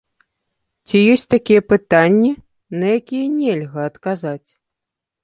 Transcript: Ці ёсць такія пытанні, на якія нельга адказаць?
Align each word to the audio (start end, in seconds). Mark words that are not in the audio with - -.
Ці 0.87 0.97
ёсць 1.15 1.25
такія 1.33 1.61
пытанні, 1.73 2.31
на 2.85 2.95
якія 3.01 3.25
нельга 3.39 3.81
адказаць? 3.91 4.49